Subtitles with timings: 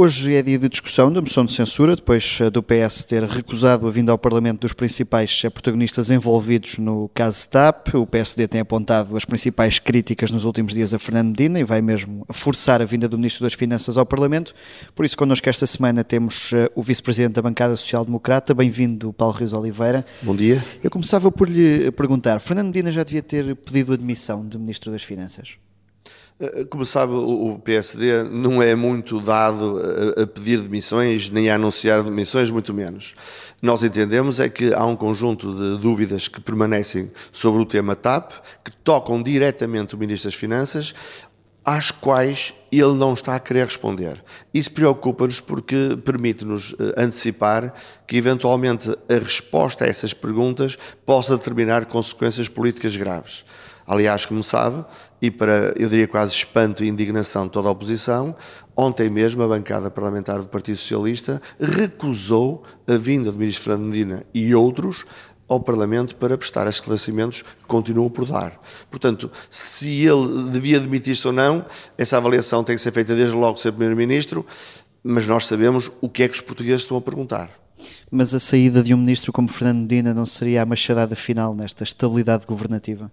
[0.00, 3.84] Hoje é dia de discussão da moção de censura, depois eh, do PS ter recusado
[3.84, 7.94] a vinda ao Parlamento dos principais eh, protagonistas envolvidos no caso TAP.
[7.94, 11.82] O PSD tem apontado as principais críticas nos últimos dias a Fernando Medina e vai
[11.82, 14.54] mesmo forçar a vinda do Ministro das Finanças ao Parlamento.
[14.94, 18.54] Por isso, connosco esta semana temos eh, o Vice-Presidente da Bancada Social Democrata.
[18.54, 20.06] Bem-vindo, Paulo Rios Oliveira.
[20.22, 20.62] Bom dia.
[20.80, 25.02] Eu começava por lhe perguntar, Fernando Medina já devia ter pedido admissão de Ministro das
[25.02, 25.58] Finanças?
[26.40, 29.80] Eh, como sabe, o PSD não é muito dado
[30.22, 33.14] a pedir demissões, nem a anunciar demissões, muito menos.
[33.60, 38.32] Nós entendemos é que há um conjunto de dúvidas que permanecem sobre o tema TAP,
[38.64, 40.94] que tocam diretamente o Ministro das Finanças,
[41.64, 44.24] às quais ele não está a querer responder.
[44.54, 47.74] Isso preocupa-nos porque permite-nos eh, antecipar
[48.06, 53.44] que, eventualmente, a resposta a essas perguntas possa determinar consequências políticas graves.
[53.88, 54.84] Aliás, como sabe,
[55.20, 58.36] e para, eu diria quase espanto e indignação de toda a oposição,
[58.76, 64.24] ontem mesmo a bancada parlamentar do Partido Socialista recusou a vinda do Ministro Fernando Medina
[64.34, 65.06] e outros
[65.48, 68.60] ao Parlamento para prestar esclarecimentos que continuam por dar.
[68.90, 71.64] Portanto, se ele devia demitir-se ou não,
[71.96, 74.44] essa avaliação tem que ser feita desde logo ser Primeiro-Ministro,
[75.02, 77.50] mas nós sabemos o que é que os portugueses estão a perguntar.
[78.10, 81.84] Mas a saída de um ministro como Fernando Medina não seria a machadada final nesta
[81.84, 83.10] estabilidade governativa?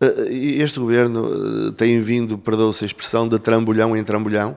[0.00, 4.56] Eh, este governo eh, tem vindo, perdoa-se a expressão, de trambolhão em trambolhão.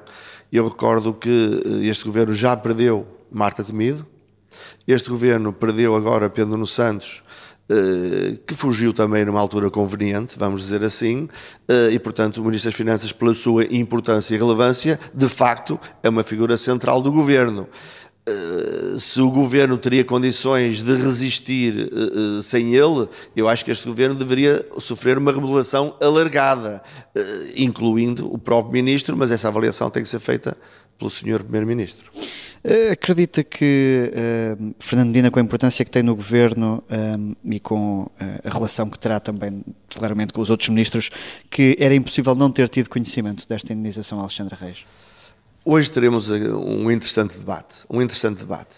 [0.52, 4.06] Eu recordo que eh, este governo já perdeu Marta Temido,
[4.88, 7.24] este governo perdeu agora Pedro Nuno Santos,
[8.48, 11.30] que fugiu também numa altura conveniente, vamos dizer assim,
[11.92, 16.24] e portanto o Ministro das Finanças, pela sua importância e relevância, de facto é uma
[16.24, 17.70] figura central do governo.
[18.30, 23.88] Eh, se o governo teria condições de resistir uh, sem ele, eu acho que este
[23.88, 26.82] governo deveria sofrer uma remodelação alargada,
[27.56, 30.56] incluindo o próprio ministro, mas essa avaliação tem que ser feita
[30.98, 32.12] pelo senhor primeiro-ministro.
[32.92, 36.84] Acredita que uh, Fernando Medina, com a importância que tem no governo
[37.18, 38.10] um, e com
[38.46, 41.10] a relação que terá também, claramente, com os outros ministros,
[41.50, 44.80] que era impossível não ter tido conhecimento desta indenização Alexandre Reis?
[45.66, 47.84] Hoje teremos eh, um interessante debate.
[47.90, 48.78] Um interessante debate.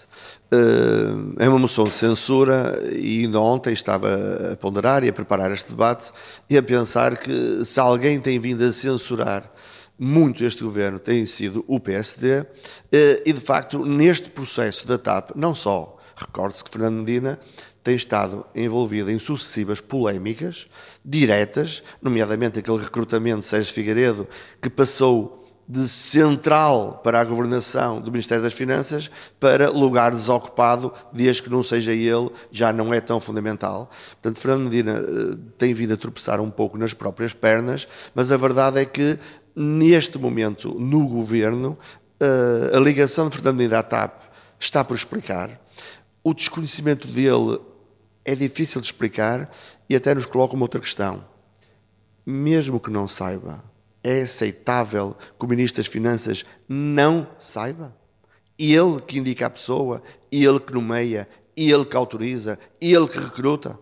[0.52, 4.10] Uh, é uma moção de censura e ainda ontem estava
[4.52, 6.12] a ponderar e a preparar este debate
[6.50, 9.50] e a pensar que se alguém tem vindo a censurar
[9.98, 12.44] muito este governo tem sido o PSD
[12.92, 17.40] eh, e de facto neste processo da TAP, não só, recorde-se que Fernando Medina
[17.84, 20.68] tem estado envolvido em sucessivas polémicas
[21.06, 24.28] diretas, nomeadamente aquele recrutamento de Sérgio Figueiredo
[24.60, 25.41] que passou
[25.72, 29.10] de central para a governação do Ministério das Finanças
[29.40, 33.90] para lugar desocupado, desde que não seja ele, já não é tão fundamental.
[34.22, 38.38] Portanto, Fernando Medina eh, tem vindo a tropeçar um pouco nas próprias pernas, mas a
[38.38, 39.18] verdade é que,
[39.56, 41.78] neste momento, no governo,
[42.20, 44.24] eh, a ligação de Fernando Medina à TAP
[44.60, 45.58] está por explicar.
[46.22, 47.62] O desconhecimento dele
[48.26, 49.50] é difícil de explicar
[49.90, 51.24] e até nos coloca uma outra questão.
[52.26, 53.71] Mesmo que não saiba,
[54.04, 57.96] é aceitável que o Ministro das Finanças não saiba?
[58.58, 60.02] Ele que indica a pessoa,
[60.32, 63.78] ele que nomeia, ele que autoriza, ele que recruta.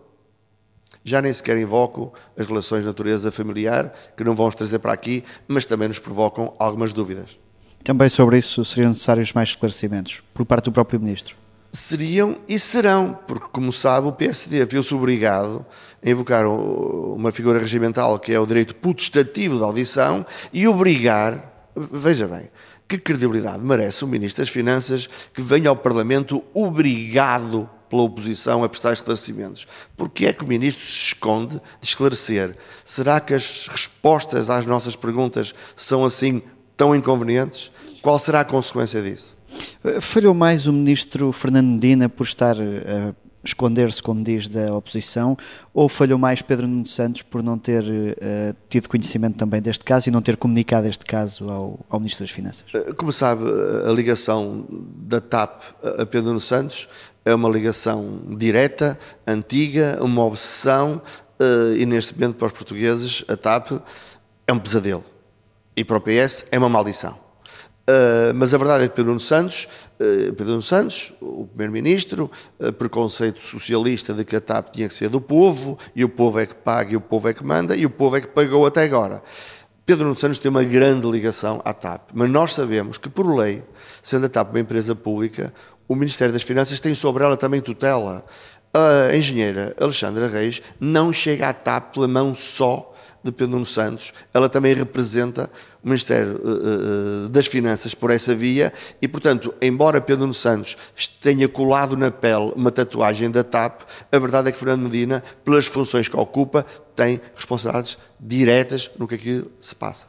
[1.02, 5.24] Já nem sequer invoco as relações de natureza familiar, que não vamos trazer para aqui,
[5.48, 7.38] mas também nos provocam algumas dúvidas.
[7.82, 11.39] Também sobre isso seriam necessários mais esclarecimentos, por parte do próprio Ministro
[11.72, 15.64] seriam e serão, porque, como sabe, o PSD viu-se obrigado
[16.04, 22.26] a invocar uma figura regimental que é o direito putestativo da audição e obrigar, veja
[22.26, 22.50] bem,
[22.88, 28.68] que credibilidade merece o Ministro das Finanças que venha ao Parlamento obrigado pela oposição a
[28.68, 29.66] prestar esclarecimentos.
[29.96, 32.56] Porque é que o Ministro se esconde de esclarecer?
[32.84, 36.42] Será que as respostas às nossas perguntas são assim
[36.76, 37.70] tão inconvenientes?
[38.02, 39.36] Qual será a consequência disso?
[40.00, 45.36] Falhou mais o ministro Fernando Medina por estar a esconder-se, como diz, da oposição,
[45.72, 50.08] ou falhou mais Pedro Nuno Santos por não ter uh, tido conhecimento também deste caso
[50.08, 52.66] e não ter comunicado este caso ao, ao Ministro das Finanças?
[52.74, 53.44] Eh, como sabe,
[53.86, 56.88] a ligação da TAP a Pedro Nuno Santos
[57.24, 61.00] é uma ligação direta, antiga, uma obsessão,
[61.40, 63.72] uh, e neste momento para os portugueses a TAP
[64.46, 65.04] é um pesadelo.
[65.76, 67.29] E para o PS é uma maldição.
[67.90, 69.66] Uh, mas a verdade é que Pedro Nuno Santos,
[69.98, 74.94] uh, Pedro Nuno Santos, o primeiro-ministro, uh, preconceito socialista de que a TAP tinha que
[74.94, 77.74] ser do povo, e o povo é que paga, e o povo é que manda,
[77.74, 79.20] e o povo é que pagou até agora.
[79.84, 83.60] Pedro Nuno Santos tem uma grande ligação à TAP, mas nós sabemos que, por lei,
[84.00, 85.52] sendo a TAP uma empresa pública,
[85.88, 88.22] o Ministério das Finanças tem sobre ela também tutela.
[88.72, 92.89] A engenheira Alexandra Reis não chega à TAP pela mão só
[93.22, 95.50] de Pedro Nuno Santos, ela também representa
[95.82, 100.76] o Ministério uh, uh, das Finanças por essa via e, portanto, embora Pedro Nuno Santos
[101.20, 105.66] tenha colado na pele uma tatuagem da TAP, a verdade é que Fernando Medina, pelas
[105.66, 106.64] funções que ocupa,
[106.94, 110.06] tem responsabilidades diretas no que aqui se passa.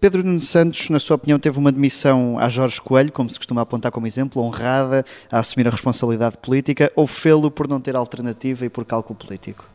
[0.00, 3.60] Pedro Nuno Santos, na sua opinião, teve uma demissão a Jorge Coelho, como se costuma
[3.60, 8.64] apontar como exemplo, honrada, a assumir a responsabilidade política, ou fê-lo por não ter alternativa
[8.64, 9.73] e por cálculo político?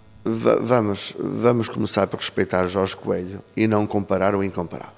[0.62, 4.94] Vamos, vamos começar por respeitar Jorge Coelho e não comparar o incomparável.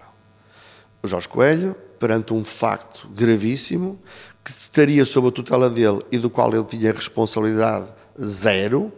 [1.04, 4.00] O Jorge Coelho, perante um facto gravíssimo,
[4.44, 7.88] que estaria sob a tutela dele e do qual ele tinha responsabilidade
[8.22, 8.92] zero,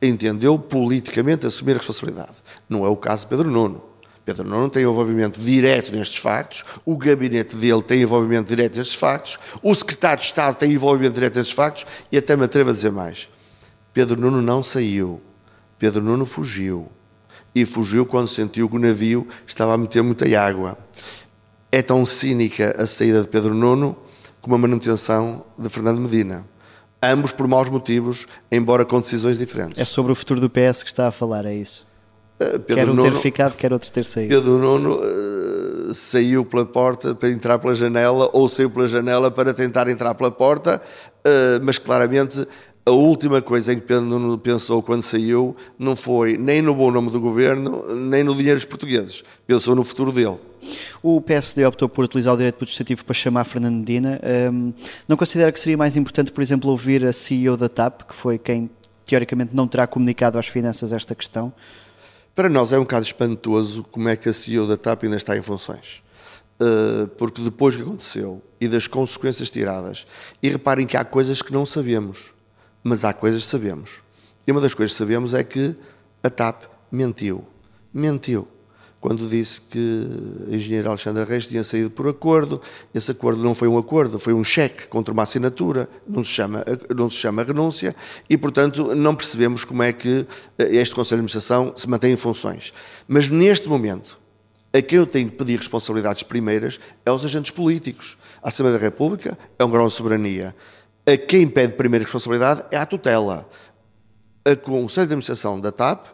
[0.00, 2.34] entendeu politicamente assumir a responsabilidade.
[2.68, 3.82] Não é o caso de Pedro Nuno.
[4.24, 9.38] Pedro Nuno tem envolvimento direto nestes factos, o gabinete dele tem envolvimento direto nestes factos,
[9.62, 12.92] o secretário de Estado tem envolvimento direto nestes factos e até me atrevo a dizer
[12.92, 13.28] mais.
[13.92, 15.20] Pedro Nuno não saiu.
[15.78, 16.88] Pedro Nuno fugiu.
[17.54, 20.78] E fugiu quando sentiu que o navio estava a meter muita água.
[21.70, 23.96] É tão cínica a saída de Pedro Nuno
[24.40, 26.44] como a manutenção de Fernando Medina.
[27.02, 29.78] Ambos por maus motivos, embora com decisões diferentes.
[29.78, 31.86] É sobre o futuro do PS que está a falar, é isso?
[32.40, 34.34] Uh, quer um Nuno, ter ficado, quer outro ter saído.
[34.34, 39.52] Pedro Nuno uh, saiu pela porta para entrar pela janela ou saiu pela janela para
[39.52, 40.80] tentar entrar pela porta,
[41.26, 42.46] uh, mas claramente
[42.88, 47.10] a última coisa em que Pedro pensou quando saiu não foi nem no bom nome
[47.10, 49.22] do governo, nem no dinheiro dos portugueses.
[49.46, 50.38] Pensou no futuro dele.
[51.02, 54.18] O PSD optou por utilizar o direito putestativo para chamar Fernando Medina.
[54.50, 54.72] Um,
[55.06, 58.38] não considera que seria mais importante, por exemplo, ouvir a CEO da TAP, que foi
[58.38, 58.70] quem
[59.04, 61.52] teoricamente não terá comunicado às finanças esta questão?
[62.34, 65.36] Para nós é um bocado espantoso como é que a CEO da TAP ainda está
[65.36, 66.02] em funções.
[66.58, 70.06] Uh, porque depois que aconteceu e das consequências tiradas,
[70.42, 72.32] e reparem que há coisas que não sabemos
[72.82, 74.02] mas há coisas que sabemos.
[74.46, 75.76] E uma das coisas que sabemos é que
[76.22, 77.44] a TAP mentiu.
[77.92, 78.48] Mentiu.
[79.00, 80.06] Quando disse que
[80.50, 82.60] a engenheira Alexandra Reis tinha saído por acordo,
[82.92, 86.64] esse acordo não foi um acordo, foi um cheque contra uma assinatura, não se chama,
[86.94, 87.94] não se chama renúncia,
[88.28, 90.26] e portanto não percebemos como é que
[90.58, 92.72] eh, este Conselho de Administração se mantém em funções.
[93.06, 94.18] Mas neste momento,
[94.72, 98.18] a quem eu tenho que pedir responsabilidades primeiras é aos agentes políticos.
[98.42, 100.54] A Assembleia da República é um grau de soberania
[101.08, 103.48] a quem pede primeira responsabilidade é a tutela.
[104.44, 106.06] A Conselho de Administração da TAP,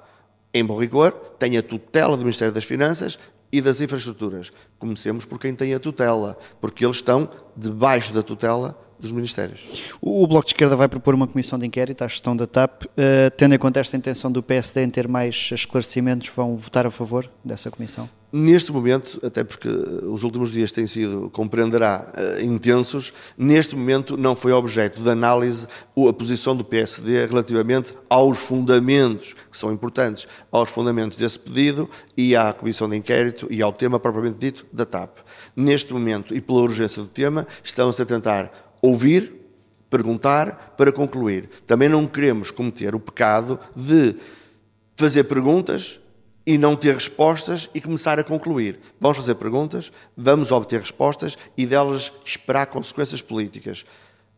[0.53, 3.19] em bom rigor, tem a tutela do Ministério das Finanças
[3.51, 4.53] e das Infraestruturas.
[4.79, 9.61] Comecemos por quem tem a tutela, porque eles estão debaixo da tutela dos Ministérios.
[10.01, 12.85] O Bloco de Esquerda vai propor uma comissão de inquérito à gestão da TAP.
[12.85, 12.89] Uh,
[13.37, 17.31] tendo em conta esta intenção do PSD em ter mais esclarecimentos, vão votar a favor
[17.45, 18.09] dessa comissão?
[18.37, 24.35] Neste momento, até porque os últimos dias têm sido, compreenderá, uh, intensos, neste momento não
[24.35, 30.69] foi objeto de análise a posição do PSD relativamente aos fundamentos, que são importantes, aos
[30.69, 35.19] fundamentos desse pedido e à comissão de inquérito e ao tema propriamente dito da TAP.
[35.55, 39.33] Neste momento, e pela urgência do tema, estamos a tentar ouvir,
[39.89, 41.49] perguntar para concluir.
[41.67, 44.15] Também não queremos cometer o pecado de
[44.95, 45.99] fazer perguntas
[46.47, 48.79] e não ter respostas e começar a concluir.
[49.01, 53.87] Vamos fazer perguntas, vamos obter respostas e delas esperar consequências políticas.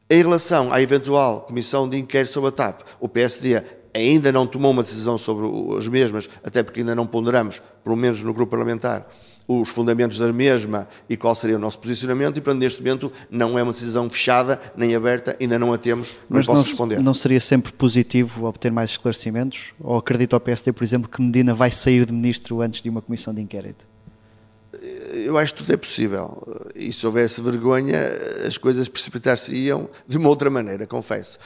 [0.08, 3.60] Em relação à eventual comissão de inquérito sobre a TAP, o PSD
[3.92, 8.22] ainda não tomou uma decisão sobre as mesmas, até porque ainda não ponderamos, pelo menos
[8.22, 9.08] no grupo parlamentar,
[9.48, 13.58] os fundamentos da mesma e qual seria o nosso posicionamento, e portanto, neste momento, não
[13.58, 17.02] é uma decisão fechada nem aberta, ainda não a temos, não Mas posso não, responder.
[17.02, 19.72] Não seria sempre positivo obter mais esclarecimentos?
[19.80, 23.02] Ou acredita o PSD, por exemplo, que Medina vai sair de ministro antes de uma
[23.02, 23.86] comissão de inquérito?
[25.24, 26.42] Eu acho que tudo é possível.
[26.74, 27.98] E se houvesse vergonha,
[28.46, 29.64] as coisas precipitassem
[30.06, 31.38] de uma outra maneira, confesso.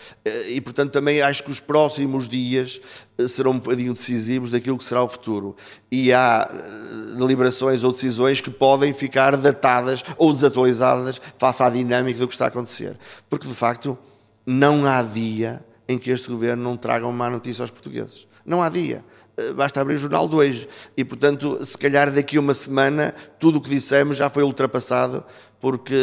[0.49, 2.81] E, portanto, também acho que os próximos dias
[3.17, 5.55] eh, serão um bocadinho decisivos daquilo que será o futuro.
[5.91, 12.19] E há eh, deliberações ou decisões que podem ficar datadas ou desatualizadas face à dinâmica
[12.19, 12.99] do que está a acontecer.
[13.29, 13.97] Porque, de facto,
[14.45, 18.30] não há dia em que este governo não traga uma má notícia aos portugueses.
[18.45, 19.05] Não há dia.
[19.37, 20.69] Eh, basta abrir o jornal de hoje.
[20.97, 25.25] E, portanto, se calhar daqui a uma semana, tudo o que dissemos já foi ultrapassado,
[25.61, 25.95] porque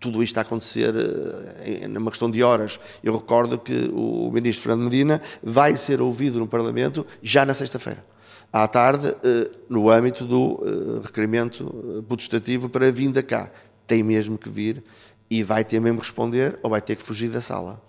[0.00, 0.94] tudo isto a acontecer
[1.64, 2.78] eh, numa questão de horas.
[3.02, 8.04] Eu recordo que o ministro Fernando Medina vai ser ouvido no Parlamento já na sexta-feira,
[8.52, 10.60] à tarde, eh, no âmbito do
[11.02, 13.50] requerimento potestativo para a vinda cá.
[13.86, 14.82] Tem mesmo que vir
[15.30, 17.82] e vai ter mesmo que responder ou vai ter que fugir da sala.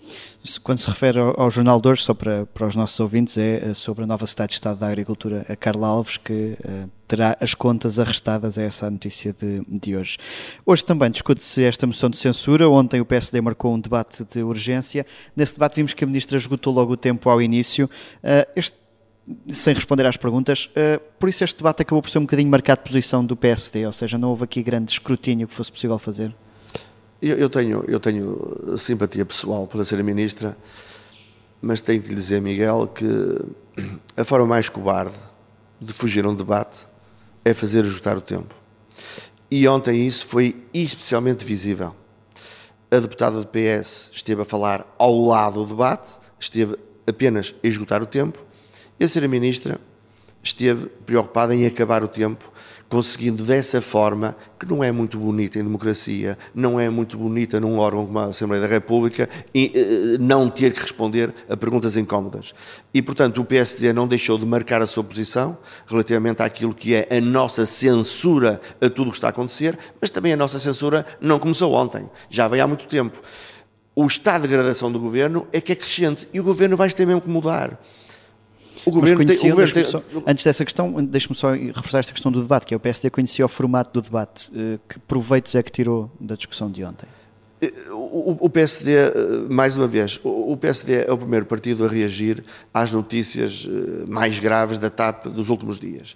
[0.64, 4.04] Quando se refere ao, Jornal de hoje, só para, para os nossos ouvintes, é sobre
[4.04, 8.00] a nova Secretária de Estado da Agricultura, a Carla Alves, que uh, terá as contas
[8.00, 10.18] arrestadas, é essa a notícia de, de hoje.
[10.66, 15.06] Hoje também discute-se esta moção de censura, ontem o PSD marcou um debate de urgência,
[15.36, 17.90] nesse debate vimos que a Ministra esgotou logo o tempo ao início.
[18.18, 18.86] Uh, este
[19.50, 22.82] sem responder às perguntas, uh, por isso este debate acabou por ser um bocadinho marcado
[22.82, 26.36] de posição do PSD, ou seja, não houve aqui grande escrutínio que fosse possível fazer?
[27.26, 30.56] Eu, eu tenho, eu tenho simpatia pessoal pela ser ministra,
[31.60, 33.04] mas tenho que lhe dizer, Miguel, que
[34.16, 35.16] a forma mais cobarde
[35.82, 36.88] de fugir a um debate
[37.44, 38.54] é fazer esgotar o tempo.
[39.50, 41.96] E ontem isso foi especialmente visível.
[42.92, 46.78] A deputada do PS esteve a falar ao lado do debate, esteve
[47.08, 48.46] apenas a esgotar o tempo,
[49.00, 49.82] e a senhora ministra
[50.44, 52.54] esteve preocupada em acabar o tempo
[52.90, 57.80] conseguindo dessa forma, que não é muito bonita em democracia, não é muito bonita num
[57.80, 62.54] órgão como a Assembleia da República, e uh, não ter que responder a perguntas incómodas.
[62.94, 67.08] E, portanto, o PSD não deixou de marcar a sua posição relativamente àquilo que é
[67.18, 71.06] a nossa censura a tudo o que está a acontecer, mas também a nossa censura
[71.20, 73.20] não começou ontem, já veio há muito tempo.
[73.96, 77.06] O estado de degradação do governo é que é crescente e o governo vai ter
[77.06, 77.80] mesmo que mudar.
[78.86, 79.84] O governo conhecia, tem, o governo tem...
[79.84, 83.10] só, antes dessa questão, deixe-me só reforçar esta questão do debate, que é o PSD
[83.10, 84.52] conhecia o formato do debate.
[84.56, 87.08] Eh, que proveitos é que tirou da discussão de ontem?
[87.62, 89.12] Eh, o, PSD, eh,
[89.50, 93.68] mais uma vez, o PSD é o primeiro partido a reagir às notícias
[94.08, 96.16] mais graves da TAP dos últimos dias.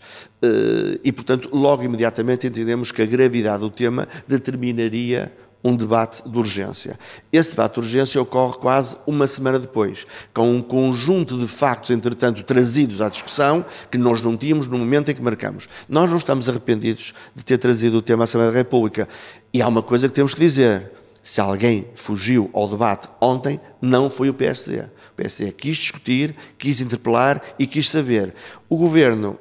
[1.04, 5.32] E, portanto, logo imediatamente entendemos que a gravidade do tema determinaria
[5.64, 6.98] um debate de urgência.
[7.32, 12.44] Esse debate de urgência ocorre quase uma semana depois, com um conjunto de factos, entretanto,
[12.44, 15.68] trazidos à discussão, que nós não tínhamos no momento em que marcamos.
[15.88, 19.08] Nós não estamos arrependidos de ter trazido o tema à Assembleia da República.
[19.54, 20.92] E há uma coisa que temos que dizer.
[21.22, 24.80] Se alguém fugiu ao debate ontem, não foi o PSD.
[24.80, 28.34] O PSD quis discutir, quis interpelar e quis saber.
[28.70, 29.38] O Governo,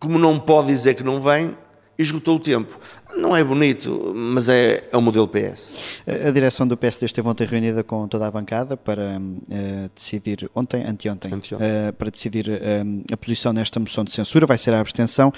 [0.00, 1.54] como não pode dizer que não vem,
[1.98, 2.78] esgotou o tempo.
[3.16, 6.02] Não é bonito, mas é, é o modelo PS.
[6.06, 10.50] A, a direção do PSD esteve ontem reunida com toda a bancada para uh, decidir,
[10.54, 11.68] ontem, anteontem, anteontem.
[11.68, 15.32] Uh, para decidir uh, a posição nesta moção de censura, vai ser a abstenção.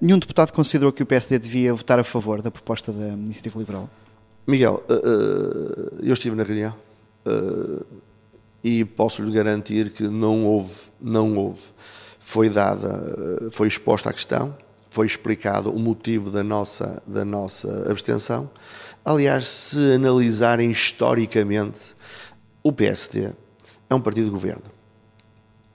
[0.00, 3.88] nenhum deputado considerou que o PSD devia votar a favor da proposta da Iniciativa Liberal?
[4.46, 4.82] Miguel,
[6.02, 6.74] eu estive na reunião
[8.62, 11.62] e posso lhe garantir que não houve, não houve.
[12.20, 14.56] Foi dada, foi exposta a questão,
[14.96, 18.48] foi explicado o motivo da nossa, da nossa abstenção.
[19.04, 21.94] Aliás, se analisarem historicamente,
[22.62, 23.34] o PSD
[23.90, 24.62] é um partido de governo.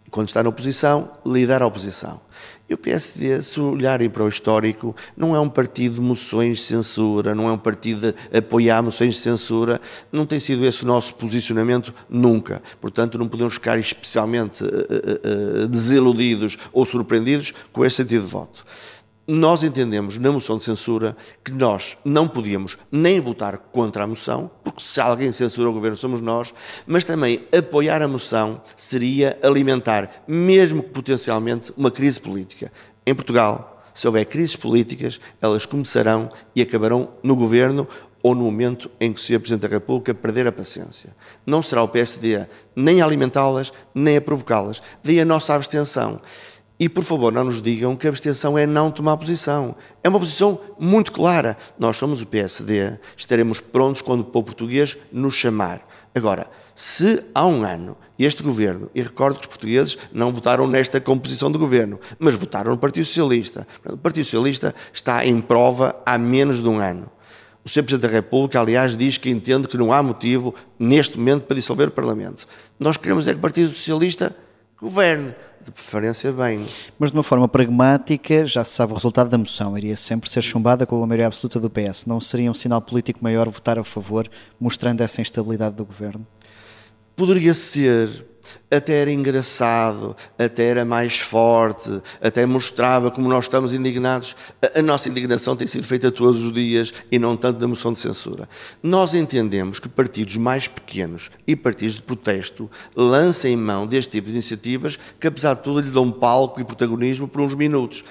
[0.10, 2.20] Quando está na oposição, lidera a oposição.
[2.68, 6.64] E o PSD, se olharem para o histórico, não é um partido de moções de
[6.64, 9.80] censura, não é um partido de apoiar moções de censura,
[10.12, 12.60] não tem sido esse o nosso posicionamento nunca.
[12.82, 18.32] Portanto, não podemos ficar especialmente uh, uh, uh, desiludidos ou surpreendidos com esse sentido de
[18.32, 18.66] voto
[19.32, 24.52] nós entendemos na moção de censura que nós não podíamos nem votar contra a moção,
[24.64, 26.54] porque se alguém censura o governo somos nós,
[26.86, 32.72] mas também apoiar a moção seria alimentar, mesmo que potencialmente, uma crise política.
[33.06, 37.88] Em Portugal, se houver crises políticas, elas começarão e acabarão no governo
[38.24, 39.40] ou no momento em que o Sr.
[39.40, 41.16] Presidente da República perder a paciência.
[41.46, 42.46] Não será o PSD
[42.76, 44.82] nem a alimentá-las, nem a provocá-las.
[45.04, 46.22] Daí a nossa abstenção.
[46.82, 49.76] E, por favor, não nos digam que a abstenção é não tomar posição.
[50.04, 51.56] É uma posição muito clara.
[51.78, 55.88] Nós somos o PSD, estaremos prontos quando o povo português nos chamar.
[56.16, 61.00] Agora, se há um ano este governo, e recordo que os portugueses não votaram nesta
[61.00, 63.68] composição de governo, mas votaram no Partido Socialista.
[63.86, 67.12] O Partido Socialista está em prova há menos de um ano.
[67.64, 67.84] O Sr.
[67.84, 71.90] Presidente da República, aliás, diz que entende que não há motivo, neste momento, para dissolver
[71.90, 72.48] o Parlamento.
[72.80, 74.36] Nós queremos é que o Partido Socialista
[74.82, 76.66] governe de preferência bem.
[76.98, 80.42] Mas de uma forma pragmática, já se sabe o resultado da moção, iria sempre ser
[80.42, 82.06] chumbada com a maioria absoluta do PS.
[82.08, 84.28] Não seria um sinal político maior votar a favor,
[84.60, 86.26] mostrando essa instabilidade do governo?
[87.16, 88.26] Poderia ser,
[88.70, 94.36] até era engraçado, até era mais forte, até mostrava como nós estamos indignados.
[94.76, 98.00] A, nossa indignação tem sido feita todos os dias e não tanto na moção de
[98.00, 98.48] censura.
[98.82, 104.34] Nós entendemos que partidos mais pequenos e partidos de protesto lancem mão deste tipo de
[104.34, 108.04] iniciativas que, apesar de tudo, lhe dão palco e protagonismo por uns minutos.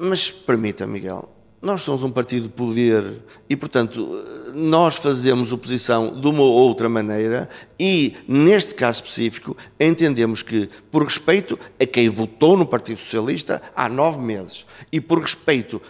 [0.00, 1.35] Mas permita, Miguel,
[1.66, 6.88] nós somos um partido de poder e, portanto, nós fazemos oposição de uma ou outra
[6.88, 13.60] maneira e, neste caso específico, entendemos que, por respeito a quem votou no Partido Socialista
[13.74, 15.82] há nove meses e por respeito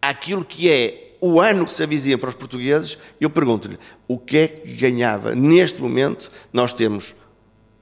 [0.00, 4.36] àquilo que é o ano que se avizinha para os portugueses, eu pergunto-lhe o que
[4.36, 6.30] é que ganhava neste momento?
[6.52, 7.14] Nós temos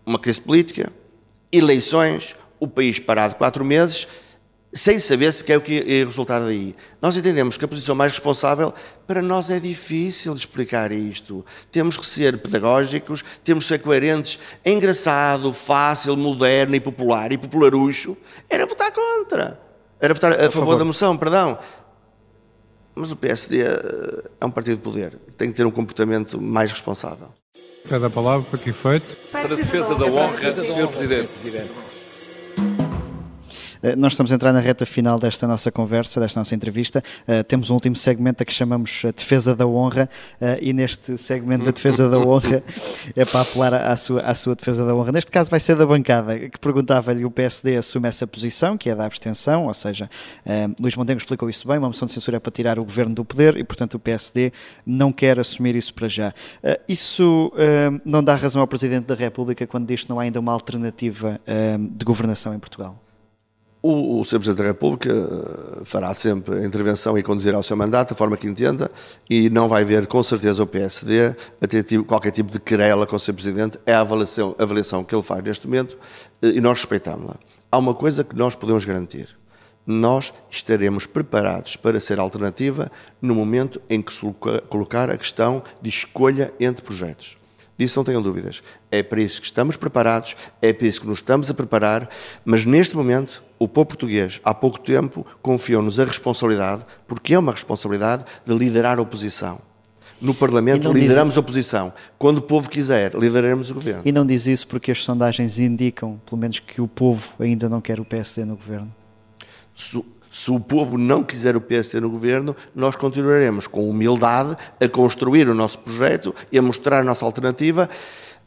[0.07, 0.91] uma crise política,
[1.53, 4.09] eleições, o país parado quatro meses
[4.73, 6.75] sem saber sequer o que ia resultar daí.
[7.01, 8.73] Nós entendemos que a posição mais responsável,
[9.07, 11.45] para nós é difícil explicar isto.
[11.71, 14.39] Temos que ser pedagógicos, temos que ser coerentes.
[14.65, 18.17] É engraçado, fácil, moderno e popular e popularucho
[18.49, 19.61] era votar contra.
[20.01, 21.59] Era votar a, favor, favor da moção, perdão.
[22.95, 25.19] Mas o PSD eh, é um partido de poder.
[25.37, 27.29] Tem que ter um comportamento mais responsável.
[27.89, 29.17] Pede a palavra para que efeito?
[29.31, 30.89] Para a defesa da honra, Sr.
[30.89, 31.31] Presidente.
[31.47, 31.92] Eh,
[33.97, 37.03] nós estamos a entrar na reta final desta nossa conversa, desta nossa entrevista.
[37.27, 40.09] Uh, temos um último segmento a que chamamos a Defesa da Honra,
[40.61, 42.63] e neste segmento da Defesa da Honra
[43.17, 45.13] é para apelar à sua, à sua defesa da honra.
[45.13, 48.95] Neste caso vai ser da bancada, que perguntava-lhe o PSD assume essa posição, que é
[48.95, 50.11] da abstenção, ou seja,
[50.81, 53.25] Luís Montenegro explicou isso bem, uma moção de censura é para tirar o governo do
[53.25, 54.53] poder e, portanto, o PSD
[54.85, 56.35] não quer assumir isso para já.
[56.89, 57.53] isso
[58.05, 61.41] não dá razão ao Presidente da República quando diz que não há ainda uma alternativa
[61.95, 63.01] de governação em Portugal?
[63.83, 64.39] O, o Sr.
[64.39, 68.37] Presidente da República eh, fará sempre a intervenção e conduzirá o seu mandato da forma
[68.37, 68.89] que entenda
[69.29, 73.17] e não vai ver, com certeza, o PSD a ter qualquer tipo de querela com
[73.17, 73.35] o Sr.
[73.35, 73.81] Presidente.
[73.85, 75.99] É a avaliação, a avaliação que ele faz neste momento
[76.41, 77.35] eh, e nós respeitamos-la.
[77.73, 79.37] Há uma coisa que nós podemos garantir.
[79.85, 82.89] Nós estaremos preparados para ser alternativa
[83.21, 84.25] no momento em que se
[84.69, 87.37] colocar a questão de escolha entre projetos.
[87.83, 88.63] Disso não tenham dúvidas.
[88.93, 92.09] É para isso que estamos preparados, é para isso que nos estamos a preparar,
[92.45, 97.51] mas neste momento o povo português, há pouco tempo, confiou-nos a responsabilidade, porque é uma
[97.51, 99.61] responsabilidade, de liderar a oposição.
[100.21, 101.39] No Parlamento lideramos diz...
[101.39, 101.93] a oposição.
[102.17, 104.03] Quando o povo quiser, lideraremos o governo.
[104.05, 107.81] E não diz isso porque as sondagens indicam, pelo menos, que o povo ainda não
[107.81, 108.95] quer o PSD no governo?
[110.33, 115.47] Se o povo não quiser o PSD no governo, nós continuaremos com humildade a construir
[115.47, 117.87] o nosso projeto e a mostrar a nossa alternativa.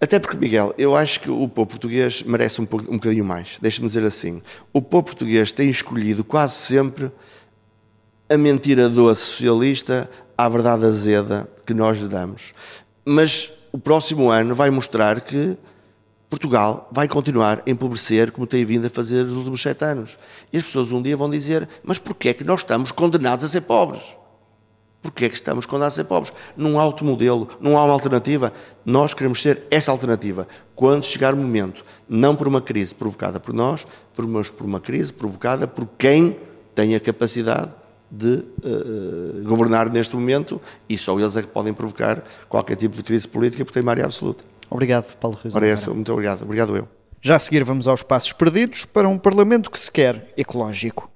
[0.02, 3.60] Até porque, Miguel, eu acho que o povo português merece um, um bocadinho mais.
[3.62, 4.42] Deixa-me dizer assim:
[4.74, 7.12] o povo português tem escolhido quase sempre
[8.28, 12.56] a mentira doce socialista à verdade azeda que nós lhe damos.
[13.06, 15.56] Mas o próximo ano vai mostrar que
[16.30, 20.18] Portugal vai continuar a empobrecer como tem vindo a fazer nos últimos sete anos.
[20.52, 23.48] E as pessoas um dia vão dizer: mas porquê é que nós estamos condenados a
[23.48, 24.04] ser pobres?
[25.02, 26.34] Porquê é que estamos condenados a ser pobres?
[26.58, 28.52] Não há outro modelo, não há uma alternativa.
[28.84, 30.48] Nós queremos ser essa alternativa.
[30.76, 33.86] Quando chegar o momento, não por uma crise provocada por nós,
[34.18, 36.38] mas por uma crise provocada por quem
[36.74, 37.72] tem a capacidade
[38.10, 43.04] de uh, governar neste momento e só eles é que podem provocar qualquer tipo de
[43.04, 44.44] crise política porque têm maioria absoluta.
[44.70, 45.56] Obrigado, Paulo Rios.
[45.56, 46.44] Ora, muito obrigado.
[46.44, 46.88] Obrigado eu.
[47.22, 51.15] Já a seguir vamos aos passos perdidos para um Parlamento que se quer ecológico.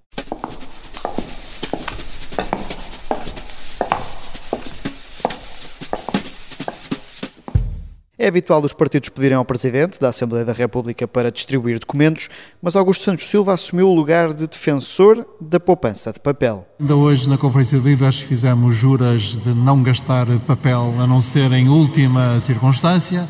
[8.22, 12.28] É habitual os partidos pedirem ao Presidente da Assembleia da República para distribuir documentos,
[12.62, 16.68] mas Augusto Santos Silva assumiu o lugar de defensor da poupança de papel.
[16.82, 21.50] Ainda hoje, na Conferência de Líderes, fizemos juras de não gastar papel a não ser
[21.54, 23.26] em última circunstância,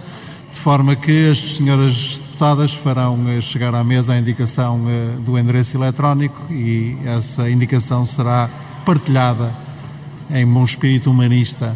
[0.52, 5.38] de forma que as senhoras deputadas farão eh, chegar à mesa a indicação eh, do
[5.38, 8.50] endereço eletrónico e essa indicação será
[8.84, 9.54] partilhada
[10.32, 11.76] em bom espírito humanista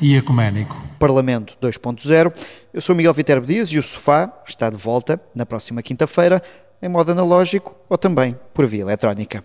[0.00, 0.83] e ecuménico.
[1.04, 2.32] Parlamento 2.0.
[2.72, 6.42] Eu sou Miguel Viterbo Dias e o Sofá está de volta na próxima quinta-feira,
[6.80, 9.44] em modo analógico ou também por via eletrónica.